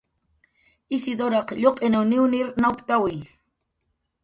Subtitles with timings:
[0.97, 3.17] Isiduraq lluq'in niwnir nawptawi